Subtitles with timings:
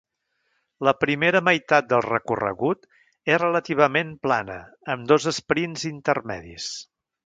[0.87, 2.89] La primera meitat del recorregut
[3.35, 4.59] és relativament plana,
[4.97, 6.77] amb dos esprints intermedis.